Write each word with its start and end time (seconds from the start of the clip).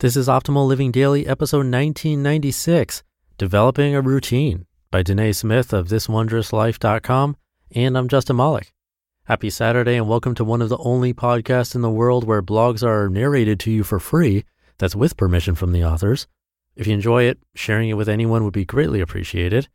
This 0.00 0.14
is 0.14 0.28
Optimal 0.28 0.66
Living 0.66 0.92
Daily, 0.92 1.26
episode 1.26 1.64
1996 1.64 3.02
Developing 3.38 3.94
a 3.94 4.02
Routine 4.02 4.66
by 4.90 5.02
Danae 5.02 5.32
Smith 5.32 5.72
of 5.72 5.88
ThisWondrousLife.com. 5.88 7.34
And 7.74 7.96
I'm 7.96 8.06
Justin 8.06 8.36
Malik. 8.36 8.74
Happy 9.24 9.48
Saturday, 9.48 9.94
and 9.94 10.06
welcome 10.06 10.34
to 10.34 10.44
one 10.44 10.60
of 10.60 10.68
the 10.68 10.76
only 10.76 11.14
podcasts 11.14 11.74
in 11.74 11.80
the 11.80 11.88
world 11.88 12.24
where 12.24 12.42
blogs 12.42 12.82
are 12.82 13.08
narrated 13.08 13.58
to 13.60 13.70
you 13.70 13.82
for 13.84 13.98
free. 13.98 14.44
That's 14.76 14.94
with 14.94 15.16
permission 15.16 15.54
from 15.54 15.72
the 15.72 15.84
authors. 15.84 16.26
If 16.76 16.86
you 16.86 16.92
enjoy 16.92 17.22
it, 17.22 17.38
sharing 17.54 17.88
it 17.88 17.94
with 17.94 18.10
anyone 18.10 18.44
would 18.44 18.52
be 18.52 18.66
greatly 18.66 19.00
appreciated. 19.00 19.66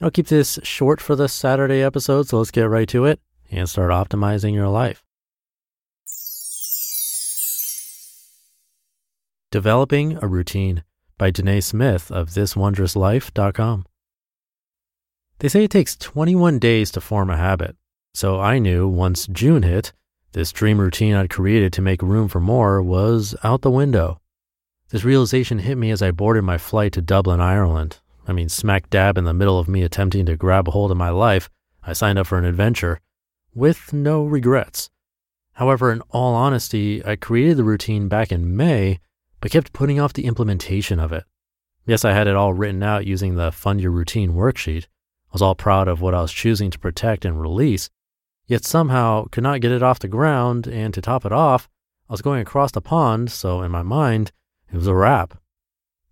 I'll 0.00 0.12
keep 0.12 0.28
this 0.28 0.60
short 0.62 1.00
for 1.00 1.16
the 1.16 1.28
Saturday 1.28 1.82
episode, 1.82 2.28
so 2.28 2.38
let's 2.38 2.52
get 2.52 2.70
right 2.70 2.88
to 2.90 3.06
it 3.06 3.18
and 3.50 3.68
start 3.68 3.90
optimizing 3.90 4.54
your 4.54 4.68
life. 4.68 5.04
Developing 9.50 10.18
a 10.20 10.26
Routine 10.26 10.84
by 11.16 11.30
Danae 11.30 11.62
Smith 11.62 12.10
of 12.10 12.28
ThisWondrousLife.com. 12.28 13.86
They 15.38 15.48
say 15.48 15.64
it 15.64 15.70
takes 15.70 15.96
21 15.96 16.58
days 16.58 16.90
to 16.90 17.00
form 17.00 17.30
a 17.30 17.36
habit, 17.38 17.74
so 18.12 18.38
I 18.38 18.58
knew 18.58 18.86
once 18.86 19.26
June 19.26 19.62
hit, 19.62 19.94
this 20.32 20.52
dream 20.52 20.78
routine 20.78 21.14
I'd 21.14 21.30
created 21.30 21.72
to 21.72 21.80
make 21.80 22.02
room 22.02 22.28
for 22.28 22.40
more 22.40 22.82
was 22.82 23.34
out 23.42 23.62
the 23.62 23.70
window. 23.70 24.20
This 24.90 25.04
realization 25.04 25.60
hit 25.60 25.78
me 25.78 25.92
as 25.92 26.02
I 26.02 26.10
boarded 26.10 26.44
my 26.44 26.58
flight 26.58 26.92
to 26.92 27.00
Dublin, 27.00 27.40
Ireland. 27.40 28.00
I 28.26 28.34
mean, 28.34 28.50
smack 28.50 28.90
dab 28.90 29.16
in 29.16 29.24
the 29.24 29.32
middle 29.32 29.58
of 29.58 29.66
me 29.66 29.82
attempting 29.82 30.26
to 30.26 30.36
grab 30.36 30.68
a 30.68 30.72
hold 30.72 30.90
of 30.90 30.98
my 30.98 31.08
life, 31.08 31.48
I 31.82 31.94
signed 31.94 32.18
up 32.18 32.26
for 32.26 32.36
an 32.36 32.44
adventure 32.44 33.00
with 33.54 33.94
no 33.94 34.26
regrets. 34.26 34.90
However, 35.54 35.90
in 35.90 36.02
all 36.10 36.34
honesty, 36.34 37.02
I 37.02 37.16
created 37.16 37.56
the 37.56 37.64
routine 37.64 38.08
back 38.08 38.30
in 38.30 38.54
May 38.54 39.00
but 39.40 39.50
kept 39.50 39.72
putting 39.72 40.00
off 40.00 40.12
the 40.12 40.26
implementation 40.26 40.98
of 40.98 41.12
it. 41.12 41.24
Yes, 41.86 42.04
I 42.04 42.12
had 42.12 42.26
it 42.26 42.36
all 42.36 42.52
written 42.52 42.82
out 42.82 43.06
using 43.06 43.34
the 43.34 43.50
Fund 43.52 43.80
Your 43.80 43.90
Routine 43.90 44.32
worksheet. 44.32 44.84
I 44.84 45.32
was 45.32 45.42
all 45.42 45.54
proud 45.54 45.88
of 45.88 46.00
what 46.00 46.14
I 46.14 46.22
was 46.22 46.32
choosing 46.32 46.70
to 46.70 46.78
protect 46.78 47.24
and 47.24 47.40
release, 47.40 47.90
yet 48.46 48.64
somehow 48.64 49.26
could 49.30 49.42
not 49.42 49.60
get 49.60 49.72
it 49.72 49.82
off 49.82 49.98
the 49.98 50.08
ground, 50.08 50.66
and 50.66 50.92
to 50.94 51.00
top 51.00 51.24
it 51.24 51.32
off, 51.32 51.68
I 52.08 52.12
was 52.12 52.22
going 52.22 52.40
across 52.40 52.72
the 52.72 52.80
pond, 52.80 53.30
so 53.30 53.62
in 53.62 53.70
my 53.70 53.82
mind, 53.82 54.32
it 54.72 54.76
was 54.76 54.86
a 54.86 54.94
wrap. 54.94 55.38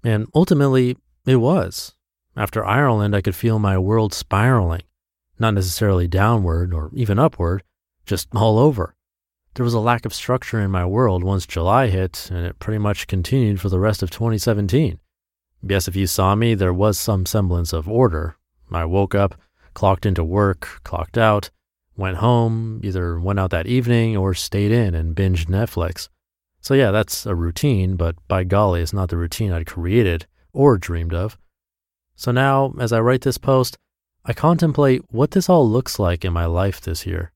And 0.04 0.26
ultimately, 0.34 0.96
it 1.24 1.36
was. 1.36 1.94
After 2.36 2.64
Ireland, 2.64 3.16
I 3.16 3.22
could 3.22 3.34
feel 3.34 3.58
my 3.58 3.78
world 3.78 4.12
spiraling, 4.12 4.82
not 5.38 5.54
necessarily 5.54 6.06
downward 6.06 6.74
or 6.74 6.90
even 6.94 7.18
upward, 7.18 7.62
just 8.04 8.28
all 8.34 8.58
over 8.58 8.95
there 9.56 9.64
was 9.64 9.74
a 9.74 9.80
lack 9.80 10.04
of 10.04 10.12
structure 10.12 10.60
in 10.60 10.70
my 10.70 10.84
world 10.84 11.24
once 11.24 11.46
July 11.46 11.88
hit, 11.88 12.28
and 12.30 12.46
it 12.46 12.58
pretty 12.58 12.78
much 12.78 13.06
continued 13.06 13.58
for 13.58 13.70
the 13.70 13.80
rest 13.80 14.02
of 14.02 14.10
2017. 14.10 14.98
Yes, 15.62 15.88
if 15.88 15.96
you 15.96 16.06
saw 16.06 16.34
me, 16.34 16.54
there 16.54 16.74
was 16.74 16.98
some 16.98 17.24
semblance 17.24 17.72
of 17.72 17.88
order. 17.88 18.36
I 18.70 18.84
woke 18.84 19.14
up, 19.14 19.34
clocked 19.72 20.04
into 20.04 20.22
work, 20.22 20.80
clocked 20.84 21.16
out, 21.16 21.50
went 21.96 22.18
home, 22.18 22.80
either 22.84 23.18
went 23.18 23.40
out 23.40 23.50
that 23.50 23.66
evening 23.66 24.14
or 24.14 24.34
stayed 24.34 24.72
in 24.72 24.94
and 24.94 25.16
binged 25.16 25.46
Netflix. 25.46 26.10
So, 26.60 26.74
yeah, 26.74 26.90
that's 26.90 27.24
a 27.24 27.34
routine, 27.34 27.96
but 27.96 28.16
by 28.28 28.44
golly, 28.44 28.82
it's 28.82 28.92
not 28.92 29.08
the 29.08 29.16
routine 29.16 29.52
I'd 29.52 29.66
created 29.66 30.26
or 30.52 30.76
dreamed 30.76 31.14
of. 31.14 31.38
So 32.14 32.30
now, 32.30 32.74
as 32.78 32.92
I 32.92 33.00
write 33.00 33.22
this 33.22 33.38
post, 33.38 33.78
I 34.24 34.34
contemplate 34.34 35.02
what 35.08 35.30
this 35.30 35.48
all 35.48 35.66
looks 35.66 35.98
like 35.98 36.24
in 36.24 36.32
my 36.32 36.44
life 36.44 36.80
this 36.80 37.06
year. 37.06 37.32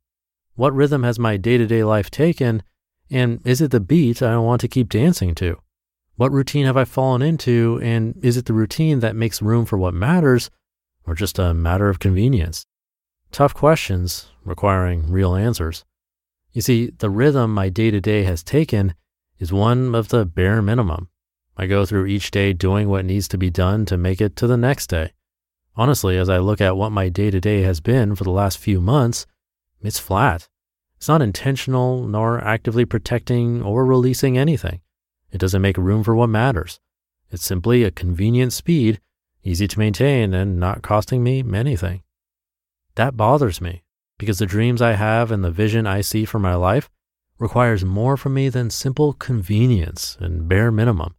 What 0.60 0.74
rhythm 0.74 1.04
has 1.04 1.18
my 1.18 1.38
day 1.38 1.56
to 1.56 1.66
day 1.66 1.84
life 1.84 2.10
taken? 2.10 2.62
And 3.10 3.40
is 3.46 3.62
it 3.62 3.70
the 3.70 3.80
beat 3.80 4.20
I 4.20 4.36
want 4.36 4.60
to 4.60 4.68
keep 4.68 4.90
dancing 4.90 5.34
to? 5.36 5.56
What 6.16 6.32
routine 6.32 6.66
have 6.66 6.76
I 6.76 6.84
fallen 6.84 7.22
into? 7.22 7.80
And 7.82 8.14
is 8.22 8.36
it 8.36 8.44
the 8.44 8.52
routine 8.52 9.00
that 9.00 9.16
makes 9.16 9.40
room 9.40 9.64
for 9.64 9.78
what 9.78 9.94
matters 9.94 10.50
or 11.06 11.14
just 11.14 11.38
a 11.38 11.54
matter 11.54 11.88
of 11.88 11.98
convenience? 11.98 12.66
Tough 13.32 13.54
questions 13.54 14.32
requiring 14.44 15.10
real 15.10 15.34
answers. 15.34 15.86
You 16.52 16.60
see, 16.60 16.90
the 16.90 17.08
rhythm 17.08 17.54
my 17.54 17.70
day 17.70 17.90
to 17.90 17.98
day 17.98 18.24
has 18.24 18.42
taken 18.42 18.92
is 19.38 19.54
one 19.54 19.94
of 19.94 20.08
the 20.08 20.26
bare 20.26 20.60
minimum. 20.60 21.08
I 21.56 21.68
go 21.68 21.86
through 21.86 22.04
each 22.04 22.30
day 22.30 22.52
doing 22.52 22.90
what 22.90 23.06
needs 23.06 23.28
to 23.28 23.38
be 23.38 23.48
done 23.48 23.86
to 23.86 23.96
make 23.96 24.20
it 24.20 24.36
to 24.36 24.46
the 24.46 24.58
next 24.58 24.88
day. 24.88 25.14
Honestly, 25.74 26.18
as 26.18 26.28
I 26.28 26.36
look 26.36 26.60
at 26.60 26.76
what 26.76 26.92
my 26.92 27.08
day 27.08 27.30
to 27.30 27.40
day 27.40 27.62
has 27.62 27.80
been 27.80 28.14
for 28.14 28.24
the 28.24 28.30
last 28.30 28.58
few 28.58 28.82
months, 28.82 29.26
it's 29.82 29.98
flat. 29.98 30.49
It's 31.00 31.08
not 31.08 31.22
intentional 31.22 32.06
nor 32.06 32.44
actively 32.44 32.84
protecting 32.84 33.62
or 33.62 33.86
releasing 33.86 34.36
anything. 34.36 34.82
It 35.32 35.38
doesn't 35.38 35.62
make 35.62 35.78
room 35.78 36.04
for 36.04 36.14
what 36.14 36.26
matters. 36.26 36.78
It's 37.30 37.42
simply 37.42 37.84
a 37.84 37.90
convenient 37.90 38.52
speed, 38.52 39.00
easy 39.42 39.66
to 39.66 39.78
maintain, 39.78 40.34
and 40.34 40.60
not 40.60 40.82
costing 40.82 41.22
me 41.22 41.42
anything. 41.54 42.02
That 42.96 43.16
bothers 43.16 43.62
me 43.62 43.82
because 44.18 44.40
the 44.40 44.44
dreams 44.44 44.82
I 44.82 44.92
have 44.92 45.30
and 45.30 45.42
the 45.42 45.50
vision 45.50 45.86
I 45.86 46.02
see 46.02 46.26
for 46.26 46.38
my 46.38 46.54
life 46.54 46.90
requires 47.38 47.82
more 47.82 48.18
from 48.18 48.34
me 48.34 48.50
than 48.50 48.68
simple 48.68 49.14
convenience 49.14 50.18
and 50.20 50.46
bare 50.50 50.70
minimum. 50.70 51.14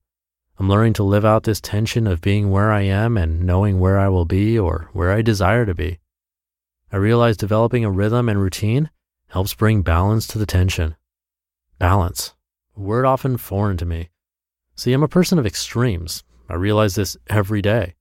I'm 0.60 0.70
learning 0.70 0.94
to 0.94 1.04
live 1.04 1.26
out 1.26 1.42
this 1.42 1.60
tension 1.60 2.06
of 2.06 2.22
being 2.22 2.52
where 2.52 2.72
I 2.72 2.82
am 2.82 3.18
and 3.18 3.48
knowing 3.48 3.80
where 3.80 3.98
I 3.98 4.10
will 4.10 4.26
be 4.26 4.60
or 4.60 4.92
where 4.94 5.12
I 5.12 5.24
desire 5.24 5.66
to 5.66 5.74
be. 5.74 5.98
I 6.92 6.98
realize 6.98 7.36
developing 7.36 7.84
a 7.84 7.90
rhythm 7.90 8.30
and 8.30 8.40
routine 8.40 8.92
helps 9.32 9.54
bring 9.54 9.82
balance 9.82 10.28
to 10.28 10.38
the 10.38 10.46
tension. 10.46 10.96
Balance, 11.80 12.34
a 12.76 12.82
word 12.82 13.06
often 13.06 13.38
foreign 13.38 13.78
to 13.78 13.86
me. 13.86 14.10
See, 14.76 14.92
I'm 14.92 15.04
a 15.04 15.08
person 15.08 15.40
of 15.40 15.46
extremes. 15.46 16.24
I 16.50 16.56
realize 16.56 16.96
this 16.96 17.16
every 17.30 17.62
day. 17.62 17.96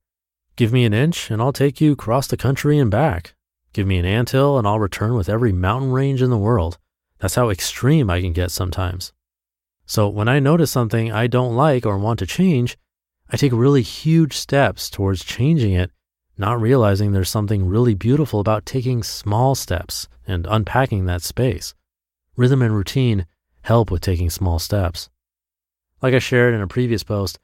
Give 0.57 0.73
me 0.73 0.83
an 0.83 0.93
inch 0.93 1.31
and 1.31 1.41
I'll 1.41 1.53
take 1.53 1.79
you 1.79 1.93
across 1.93 2.27
the 2.27 2.35
country 2.35 2.77
and 2.77 2.91
back. 2.91 3.33
Give 3.71 3.87
me 3.87 3.97
an 3.97 4.05
anthill 4.05 4.57
and 4.57 4.67
I'll 4.67 4.79
return 4.79 5.15
with 5.15 5.29
every 5.29 5.53
mountain 5.53 5.91
range 5.91 6.21
in 6.21 6.29
the 6.29 6.37
world. 6.37 6.77
That's 7.19 7.35
how 7.35 7.49
extreme 7.49 8.09
I 8.09 8.19
can 8.19 8.33
get 8.33 8.51
sometimes. 8.51 9.13
So 9.85 10.09
when 10.09 10.27
I 10.27 10.39
notice 10.39 10.71
something 10.71 11.11
I 11.11 11.27
don't 11.27 11.55
like 11.55 11.85
or 11.85 11.97
want 11.97 12.19
to 12.19 12.25
change, 12.25 12.77
I 13.29 13.37
take 13.37 13.53
really 13.53 13.83
huge 13.83 14.35
steps 14.35 14.89
towards 14.89 15.23
changing 15.23 15.73
it 15.73 15.91
not 16.41 16.59
realizing 16.59 17.11
there's 17.11 17.29
something 17.29 17.67
really 17.67 17.93
beautiful 17.93 18.39
about 18.39 18.65
taking 18.65 19.03
small 19.03 19.53
steps 19.53 20.07
and 20.31 20.47
unpacking 20.49 21.05
that 21.05 21.21
space. 21.21 21.73
Rhythm 22.35 22.61
and 22.61 22.75
routine 22.75 23.25
help 23.63 23.91
with 23.91 24.01
taking 24.01 24.29
small 24.29 24.57
steps. 24.57 25.09
Like 26.01 26.13
I 26.13 26.19
shared 26.19 26.53
in 26.53 26.61
a 26.61 26.67
previous 26.67 27.03
post, 27.03 27.37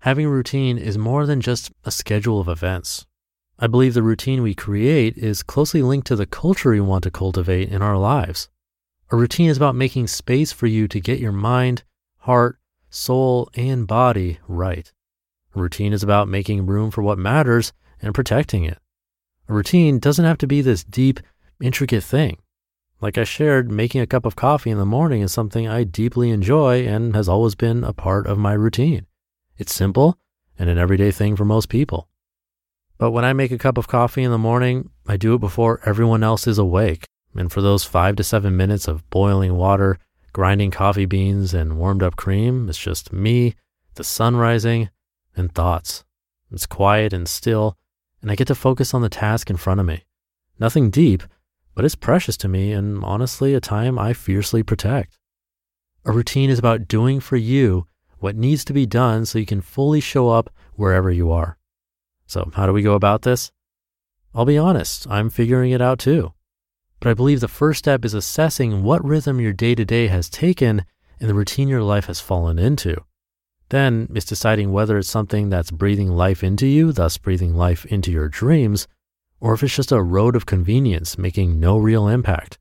having 0.00 0.26
a 0.26 0.30
routine 0.30 0.78
is 0.78 0.98
more 0.98 1.26
than 1.26 1.40
just 1.40 1.70
a 1.84 1.90
schedule 1.90 2.40
of 2.40 2.48
events. 2.48 3.06
I 3.58 3.66
believe 3.66 3.94
the 3.94 4.02
routine 4.02 4.42
we 4.42 4.54
create 4.54 5.18
is 5.18 5.42
closely 5.42 5.82
linked 5.82 6.06
to 6.06 6.16
the 6.16 6.26
culture 6.26 6.70
we 6.70 6.80
want 6.80 7.04
to 7.04 7.10
cultivate 7.10 7.70
in 7.70 7.82
our 7.82 7.98
lives. 7.98 8.48
A 9.10 9.16
routine 9.16 9.50
is 9.50 9.58
about 9.58 9.74
making 9.74 10.06
space 10.06 10.50
for 10.50 10.66
you 10.66 10.88
to 10.88 10.98
get 11.00 11.20
your 11.20 11.32
mind, 11.32 11.82
heart, 12.20 12.58
soul, 12.88 13.50
and 13.54 13.86
body 13.86 14.38
right. 14.48 14.90
A 15.54 15.60
routine 15.60 15.92
is 15.92 16.02
about 16.02 16.28
making 16.28 16.64
room 16.64 16.90
for 16.90 17.02
what 17.02 17.18
matters 17.18 17.72
and 18.00 18.14
protecting 18.14 18.64
it. 18.64 18.78
A 19.48 19.52
routine 19.52 19.98
doesn't 19.98 20.24
have 20.24 20.38
to 20.38 20.46
be 20.46 20.62
this 20.62 20.84
deep, 20.84 21.20
intricate 21.60 22.04
thing. 22.04 22.38
Like 23.00 23.16
I 23.16 23.24
shared, 23.24 23.70
making 23.70 24.00
a 24.00 24.06
cup 24.06 24.26
of 24.26 24.36
coffee 24.36 24.70
in 24.70 24.78
the 24.78 24.84
morning 24.84 25.22
is 25.22 25.32
something 25.32 25.66
I 25.66 25.84
deeply 25.84 26.30
enjoy 26.30 26.86
and 26.86 27.14
has 27.14 27.28
always 27.28 27.54
been 27.54 27.82
a 27.82 27.92
part 27.92 28.26
of 28.26 28.38
my 28.38 28.52
routine. 28.52 29.06
It's 29.56 29.74
simple 29.74 30.18
and 30.58 30.68
an 30.68 30.78
everyday 30.78 31.10
thing 31.10 31.36
for 31.36 31.44
most 31.44 31.68
people. 31.68 32.08
But 32.98 33.12
when 33.12 33.24
I 33.24 33.32
make 33.32 33.50
a 33.50 33.58
cup 33.58 33.78
of 33.78 33.88
coffee 33.88 34.22
in 34.22 34.30
the 34.30 34.36
morning, 34.36 34.90
I 35.06 35.16
do 35.16 35.34
it 35.34 35.40
before 35.40 35.80
everyone 35.86 36.22
else 36.22 36.46
is 36.46 36.58
awake. 36.58 37.06
And 37.34 37.50
for 37.50 37.62
those 37.62 37.84
five 37.84 38.16
to 38.16 38.24
seven 38.24 38.56
minutes 38.56 38.88
of 38.88 39.08
boiling 39.08 39.56
water, 39.56 39.98
grinding 40.34 40.70
coffee 40.70 41.06
beans, 41.06 41.54
and 41.54 41.78
warmed 41.78 42.02
up 42.02 42.16
cream, 42.16 42.68
it's 42.68 42.78
just 42.78 43.12
me, 43.12 43.54
the 43.94 44.04
sun 44.04 44.36
rising, 44.36 44.90
and 45.34 45.54
thoughts. 45.54 46.04
It's 46.52 46.66
quiet 46.66 47.12
and 47.12 47.26
still, 47.28 47.78
and 48.20 48.30
I 48.30 48.34
get 48.34 48.48
to 48.48 48.54
focus 48.54 48.92
on 48.92 49.00
the 49.00 49.08
task 49.08 49.48
in 49.48 49.56
front 49.56 49.80
of 49.80 49.86
me. 49.86 50.04
Nothing 50.58 50.90
deep, 50.90 51.22
but 51.80 51.86
it's 51.86 51.94
precious 51.94 52.36
to 52.36 52.46
me 52.46 52.72
and 52.72 53.02
honestly 53.02 53.54
a 53.54 53.58
time 53.58 53.98
I 53.98 54.12
fiercely 54.12 54.62
protect. 54.62 55.16
A 56.04 56.12
routine 56.12 56.50
is 56.50 56.58
about 56.58 56.88
doing 56.88 57.20
for 57.20 57.38
you 57.38 57.86
what 58.18 58.36
needs 58.36 58.66
to 58.66 58.74
be 58.74 58.84
done 58.84 59.24
so 59.24 59.38
you 59.38 59.46
can 59.46 59.62
fully 59.62 59.98
show 59.98 60.28
up 60.28 60.50
wherever 60.74 61.10
you 61.10 61.32
are. 61.32 61.56
So, 62.26 62.50
how 62.54 62.66
do 62.66 62.74
we 62.74 62.82
go 62.82 62.92
about 62.92 63.22
this? 63.22 63.50
I'll 64.34 64.44
be 64.44 64.58
honest, 64.58 65.06
I'm 65.08 65.30
figuring 65.30 65.70
it 65.70 65.80
out 65.80 65.98
too. 65.98 66.34
But 67.00 67.08
I 67.08 67.14
believe 67.14 67.40
the 67.40 67.48
first 67.48 67.78
step 67.78 68.04
is 68.04 68.12
assessing 68.12 68.82
what 68.82 69.02
rhythm 69.02 69.40
your 69.40 69.54
day 69.54 69.74
to 69.74 69.86
day 69.86 70.08
has 70.08 70.28
taken 70.28 70.84
and 71.18 71.30
the 71.30 71.34
routine 71.34 71.68
your 71.68 71.82
life 71.82 72.08
has 72.08 72.20
fallen 72.20 72.58
into. 72.58 73.06
Then 73.70 74.06
it's 74.14 74.26
deciding 74.26 74.70
whether 74.70 74.98
it's 74.98 75.08
something 75.08 75.48
that's 75.48 75.70
breathing 75.70 76.10
life 76.10 76.44
into 76.44 76.66
you, 76.66 76.92
thus 76.92 77.16
breathing 77.16 77.54
life 77.54 77.86
into 77.86 78.12
your 78.12 78.28
dreams, 78.28 78.86
or 79.40 79.54
if 79.54 79.62
it's 79.62 79.74
just 79.74 79.90
a 79.90 80.02
road 80.02 80.36
of 80.36 80.46
convenience 80.46 81.18
making 81.18 81.58
no 81.58 81.78
real 81.78 82.06
impact. 82.06 82.58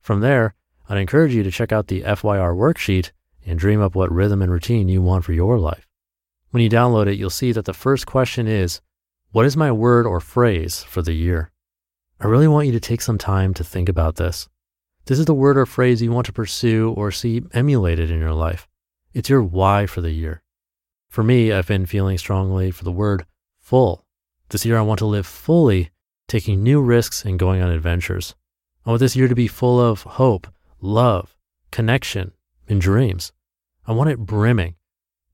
From 0.00 0.20
there, 0.20 0.54
I'd 0.88 0.98
encourage 0.98 1.34
you 1.34 1.42
to 1.42 1.50
check 1.50 1.70
out 1.70 1.88
the 1.88 2.02
FYR 2.02 2.54
worksheet 2.56 3.12
and 3.44 3.58
dream 3.58 3.80
up 3.80 3.94
what 3.94 4.10
rhythm 4.10 4.42
and 4.42 4.50
routine 4.50 4.88
you 4.88 5.02
want 5.02 5.24
for 5.24 5.32
your 5.32 5.58
life. 5.58 5.86
When 6.50 6.62
you 6.62 6.70
download 6.70 7.08
it, 7.08 7.18
you'll 7.18 7.30
see 7.30 7.52
that 7.52 7.66
the 7.66 7.74
first 7.74 8.06
question 8.06 8.46
is, 8.46 8.80
What 9.32 9.44
is 9.44 9.56
my 9.56 9.70
word 9.70 10.06
or 10.06 10.20
phrase 10.20 10.82
for 10.82 11.02
the 11.02 11.12
year? 11.12 11.50
I 12.20 12.26
really 12.26 12.48
want 12.48 12.66
you 12.66 12.72
to 12.72 12.80
take 12.80 13.02
some 13.02 13.18
time 13.18 13.52
to 13.54 13.62
think 13.62 13.88
about 13.88 14.16
this. 14.16 14.48
This 15.04 15.18
is 15.18 15.26
the 15.26 15.34
word 15.34 15.56
or 15.56 15.66
phrase 15.66 16.02
you 16.02 16.10
want 16.10 16.26
to 16.26 16.32
pursue 16.32 16.90
or 16.96 17.10
see 17.10 17.42
emulated 17.52 18.10
in 18.10 18.18
your 18.18 18.32
life. 18.32 18.66
It's 19.14 19.28
your 19.28 19.42
why 19.42 19.86
for 19.86 20.00
the 20.00 20.10
year. 20.10 20.42
For 21.08 21.22
me, 21.22 21.52
I've 21.52 21.66
been 21.66 21.86
feeling 21.86 22.18
strongly 22.18 22.70
for 22.70 22.84
the 22.84 22.92
word 22.92 23.24
full. 23.60 24.04
This 24.48 24.64
year, 24.64 24.78
I 24.78 24.82
want 24.82 24.98
to 24.98 25.06
live 25.06 25.26
fully, 25.26 25.90
taking 26.28 26.62
new 26.62 26.80
risks 26.80 27.24
and 27.24 27.38
going 27.38 27.62
on 27.62 27.70
adventures. 27.70 28.34
I 28.86 28.90
want 28.90 29.00
this 29.00 29.16
year 29.16 29.28
to 29.28 29.34
be 29.34 29.48
full 29.48 29.80
of 29.80 30.02
hope, 30.02 30.46
love, 30.80 31.34
connection, 31.70 32.32
and 32.68 32.80
dreams. 32.80 33.32
I 33.86 33.92
want 33.92 34.10
it 34.10 34.18
brimming, 34.18 34.76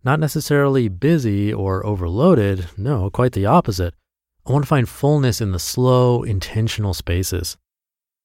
not 0.05 0.20
necessarily 0.20 0.88
busy 0.88 1.52
or 1.52 1.85
overloaded. 1.85 2.69
No, 2.76 3.11
quite 3.11 3.32
the 3.32 3.46
opposite. 3.46 3.94
I 4.46 4.52
want 4.52 4.64
to 4.64 4.69
find 4.69 4.88
fullness 4.88 5.41
in 5.41 5.52
the 5.52 5.58
slow, 5.58 6.23
intentional 6.23 6.94
spaces. 6.94 7.56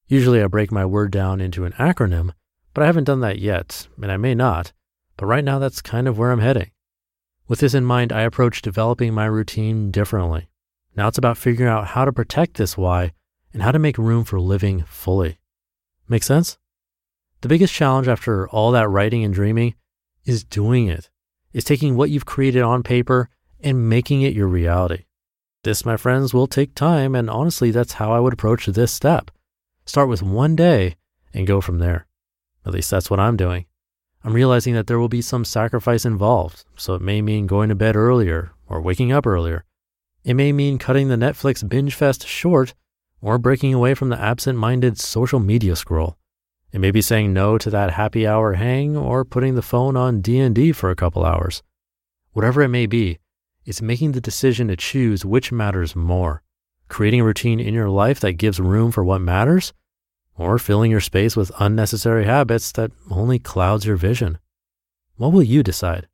Usually 0.06 0.42
I 0.42 0.46
break 0.46 0.70
my 0.70 0.84
word 0.84 1.10
down 1.10 1.40
into 1.40 1.64
an 1.64 1.72
acronym, 1.72 2.32
but 2.74 2.82
I 2.82 2.86
haven't 2.86 3.04
done 3.04 3.20
that 3.20 3.38
yet, 3.38 3.88
and 4.00 4.12
I 4.12 4.16
may 4.16 4.34
not. 4.34 4.72
But 5.16 5.26
right 5.26 5.44
now, 5.44 5.58
that's 5.58 5.82
kind 5.82 6.06
of 6.06 6.18
where 6.18 6.30
I'm 6.30 6.40
heading. 6.40 6.70
With 7.48 7.60
this 7.60 7.74
in 7.74 7.84
mind, 7.84 8.12
I 8.12 8.22
approach 8.22 8.62
developing 8.62 9.12
my 9.12 9.24
routine 9.24 9.90
differently. 9.90 10.49
Now 10.96 11.08
it's 11.08 11.18
about 11.18 11.38
figuring 11.38 11.70
out 11.70 11.88
how 11.88 12.04
to 12.04 12.12
protect 12.12 12.56
this 12.56 12.76
why 12.76 13.12
and 13.52 13.62
how 13.62 13.72
to 13.72 13.78
make 13.78 13.98
room 13.98 14.24
for 14.24 14.40
living 14.40 14.84
fully. 14.86 15.38
Make 16.08 16.22
sense? 16.22 16.58
The 17.40 17.48
biggest 17.48 17.72
challenge 17.72 18.08
after 18.08 18.48
all 18.48 18.72
that 18.72 18.88
writing 18.88 19.24
and 19.24 19.32
dreaming 19.32 19.74
is 20.24 20.44
doing 20.44 20.88
it, 20.88 21.08
is 21.52 21.64
taking 21.64 21.96
what 21.96 22.10
you've 22.10 22.26
created 22.26 22.62
on 22.62 22.82
paper 22.82 23.28
and 23.60 23.88
making 23.88 24.22
it 24.22 24.34
your 24.34 24.46
reality. 24.46 25.04
This, 25.62 25.84
my 25.84 25.96
friends, 25.96 26.32
will 26.32 26.46
take 26.46 26.74
time, 26.74 27.14
and 27.14 27.28
honestly, 27.28 27.70
that's 27.70 27.94
how 27.94 28.12
I 28.12 28.20
would 28.20 28.32
approach 28.32 28.66
this 28.66 28.92
step. 28.92 29.30
Start 29.84 30.08
with 30.08 30.22
one 30.22 30.56
day 30.56 30.96
and 31.34 31.46
go 31.46 31.60
from 31.60 31.78
there. 31.78 32.06
At 32.66 32.72
least 32.72 32.90
that's 32.90 33.10
what 33.10 33.20
I'm 33.20 33.36
doing. 33.36 33.66
I'm 34.22 34.32
realizing 34.32 34.74
that 34.74 34.86
there 34.86 34.98
will 34.98 35.08
be 35.08 35.22
some 35.22 35.44
sacrifice 35.44 36.04
involved, 36.04 36.64
so 36.76 36.94
it 36.94 37.02
may 37.02 37.22
mean 37.22 37.46
going 37.46 37.68
to 37.70 37.74
bed 37.74 37.96
earlier 37.96 38.52
or 38.68 38.80
waking 38.80 39.12
up 39.12 39.26
earlier. 39.26 39.64
It 40.22 40.34
may 40.34 40.52
mean 40.52 40.78
cutting 40.78 41.08
the 41.08 41.16
Netflix 41.16 41.66
binge 41.66 41.94
fest 41.94 42.26
short 42.26 42.74
or 43.22 43.38
breaking 43.38 43.72
away 43.72 43.94
from 43.94 44.10
the 44.10 44.20
absent 44.20 44.58
minded 44.58 44.98
social 44.98 45.40
media 45.40 45.76
scroll. 45.76 46.16
It 46.72 46.80
may 46.80 46.90
be 46.90 47.02
saying 47.02 47.32
no 47.32 47.58
to 47.58 47.70
that 47.70 47.92
happy 47.92 48.26
hour 48.26 48.54
hang 48.54 48.96
or 48.96 49.24
putting 49.24 49.54
the 49.54 49.62
phone 49.62 49.96
on 49.96 50.20
D&D 50.20 50.72
for 50.72 50.90
a 50.90 50.96
couple 50.96 51.24
hours. 51.24 51.62
Whatever 52.32 52.62
it 52.62 52.68
may 52.68 52.86
be, 52.86 53.18
it's 53.64 53.82
making 53.82 54.12
the 54.12 54.20
decision 54.20 54.68
to 54.68 54.76
choose 54.76 55.24
which 55.24 55.50
matters 55.50 55.96
more. 55.96 56.42
Creating 56.88 57.20
a 57.20 57.24
routine 57.24 57.58
in 57.58 57.74
your 57.74 57.88
life 57.88 58.20
that 58.20 58.34
gives 58.34 58.60
room 58.60 58.92
for 58.92 59.04
what 59.04 59.20
matters 59.20 59.72
or 60.36 60.58
filling 60.58 60.90
your 60.90 61.00
space 61.00 61.36
with 61.36 61.52
unnecessary 61.58 62.24
habits 62.24 62.72
that 62.72 62.90
only 63.10 63.38
clouds 63.38 63.84
your 63.84 63.96
vision. 63.96 64.38
What 65.16 65.32
will 65.32 65.42
you 65.42 65.62
decide? 65.62 66.08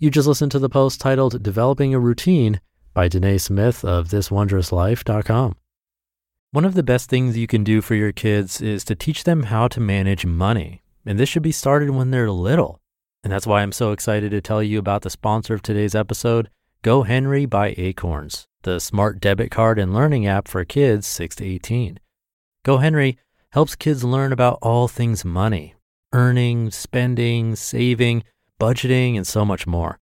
You 0.00 0.12
just 0.12 0.28
listened 0.28 0.52
to 0.52 0.60
the 0.60 0.68
post 0.68 1.00
titled 1.00 1.42
Developing 1.42 1.92
a 1.92 1.98
Routine 1.98 2.60
by 2.94 3.08
Danae 3.08 3.36
Smith 3.36 3.84
of 3.84 4.10
thiswondrouslife.com. 4.10 5.56
One 6.52 6.64
of 6.64 6.74
the 6.74 6.84
best 6.84 7.10
things 7.10 7.36
you 7.36 7.48
can 7.48 7.64
do 7.64 7.80
for 7.80 7.96
your 7.96 8.12
kids 8.12 8.60
is 8.60 8.84
to 8.84 8.94
teach 8.94 9.24
them 9.24 9.44
how 9.44 9.66
to 9.66 9.80
manage 9.80 10.24
money. 10.24 10.82
And 11.04 11.18
this 11.18 11.28
should 11.28 11.42
be 11.42 11.50
started 11.50 11.90
when 11.90 12.12
they're 12.12 12.30
little. 12.30 12.80
And 13.24 13.32
that's 13.32 13.44
why 13.44 13.60
I'm 13.60 13.72
so 13.72 13.90
excited 13.90 14.30
to 14.30 14.40
tell 14.40 14.62
you 14.62 14.78
about 14.78 15.02
the 15.02 15.10
sponsor 15.10 15.52
of 15.52 15.62
today's 15.62 15.96
episode, 15.96 16.48
GoHenry 16.84 17.50
by 17.50 17.74
Acorns, 17.76 18.46
the 18.62 18.78
smart 18.78 19.18
debit 19.18 19.50
card 19.50 19.80
and 19.80 19.92
learning 19.92 20.28
app 20.28 20.46
for 20.46 20.64
kids 20.64 21.08
6 21.08 21.34
to 21.36 21.44
18. 21.44 21.98
GoHenry 22.64 23.16
helps 23.50 23.74
kids 23.74 24.04
learn 24.04 24.32
about 24.32 24.60
all 24.62 24.86
things 24.86 25.24
money, 25.24 25.74
earning, 26.12 26.70
spending, 26.70 27.56
saving, 27.56 28.22
budgeting, 28.58 29.16
and 29.16 29.26
so 29.26 29.44
much 29.44 29.66
more. 29.66 29.98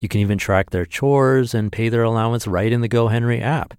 You 0.00 0.08
can 0.08 0.20
even 0.20 0.38
track 0.38 0.70
their 0.70 0.86
chores 0.86 1.54
and 1.54 1.72
pay 1.72 1.88
their 1.88 2.02
allowance 2.02 2.46
right 2.46 2.72
in 2.72 2.80
the 2.80 2.88
GoHenry 2.88 3.42
app. 3.42 3.74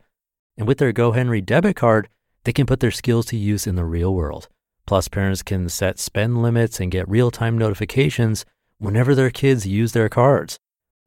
And 0.57 0.67
with 0.67 0.77
their 0.77 0.91
GoHenry 0.91 1.45
debit 1.45 1.75
card, 1.75 2.09
they 2.43 2.51
can 2.51 2.65
put 2.65 2.79
their 2.79 2.91
skills 2.91 3.25
to 3.27 3.37
use 3.37 3.65
in 3.65 3.75
the 3.75 3.85
real 3.85 4.13
world. 4.13 4.49
Plus, 4.85 5.07
parents 5.07 5.43
can 5.43 5.69
set 5.69 5.99
spend 5.99 6.41
limits 6.41 6.79
and 6.79 6.91
get 6.91 7.07
real 7.07 7.31
time 7.31 7.57
notifications 7.57 8.45
whenever 8.79 9.13
their 9.13 9.29
kids 9.29 9.65
use 9.65 9.91
their 9.91 10.09
cards. 10.09 10.59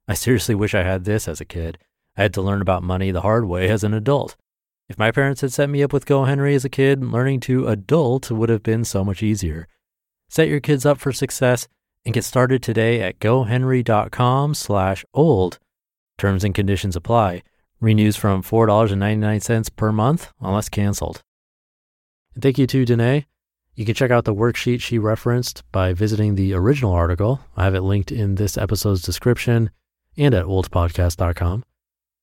I 0.09 0.15
seriously 0.15 0.55
wish 0.55 0.75
I 0.75 0.83
had 0.83 1.05
this 1.05 1.29
as 1.29 1.41
a 1.41 1.45
kid. 1.45 1.79
I 2.17 2.23
had 2.23 2.35
to 2.35 2.43
learn 2.43 2.61
about 2.61 2.83
money 2.83 3.11
the 3.11 3.23
hard 3.23 3.47
way 3.47 3.69
as 3.69 3.85
an 3.85 3.95
adult. 3.95 4.37
If 4.89 4.99
my 4.99 5.11
parents 5.11 5.41
had 5.41 5.53
set 5.53 5.71
me 5.71 5.83
up 5.83 5.93
with 5.93 6.07
GoHenry 6.07 6.55
as 6.55 6.65
a 6.65 6.69
kid, 6.69 7.03
learning 7.03 7.41
to 7.41 7.69
adult 7.69 8.31
would 8.31 8.49
have 8.49 8.63
been 8.63 8.85
so 8.85 9.05
much 9.05 9.23
easier. 9.23 9.69
Set 10.29 10.49
your 10.49 10.61
kids 10.61 10.85
up 10.85 10.99
for 10.99 11.13
success 11.13 11.67
and 12.05 12.15
get 12.15 12.25
started 12.25 12.63
today 12.63 13.01
at 13.01 13.19
gohenry.com 13.19 14.55
slash 14.55 15.05
old. 15.15 15.59
Terms 16.19 16.45
and 16.45 16.55
conditions 16.55 16.97
apply. 16.97 17.43
Renews 17.81 18.17
from 18.17 18.43
$4.99 18.43 19.77
per 19.77 19.93
month 19.93 20.33
unless 20.41 20.69
canceled. 20.69 21.23
And 22.35 22.43
thank 22.43 22.59
you 22.59 22.67
to 22.67 22.85
Danae. 22.85 23.27
You 23.75 23.85
can 23.87 23.95
check 23.95 24.11
out 24.11 24.25
the 24.25 24.35
worksheet 24.35 24.81
she 24.81 24.99
referenced 24.99 25.65
by 25.73 25.95
visiting 25.95 26.35
the 26.35 26.53
original 26.55 26.93
article. 26.93 27.41
I 27.57 27.65
have 27.65 27.75
it 27.75 27.81
linked 27.81 28.13
in 28.13 28.35
this 28.35 28.59
episode's 28.59 29.03
description 29.03 29.71
and 30.17 30.35
at 30.35 30.45
oldpodcast.com. 30.45 31.65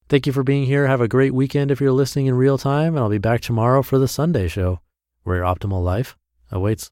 Thank 0.08 0.28
you 0.28 0.34
for 0.34 0.44
being 0.44 0.66
here. 0.66 0.88
Have 0.88 1.02
a 1.02 1.08
great 1.08 1.34
weekend 1.34 1.72
if 1.72 1.81
you're 1.81 1.92
listening 1.92 2.28
in 2.28 2.36
real 2.36 2.58
time, 2.58 2.96
and 2.96 3.00
I'll 3.00 3.10
be 3.10 3.18
back 3.18 3.42
tomorrow 3.42 3.81
for 3.81 4.00
the 4.00 4.08
Sunday 4.08 4.48
show, 4.48 4.80
where 5.24 5.38
your 5.38 5.46
optimal 5.46 5.84
life 5.84 6.18
awaits. 6.52 6.90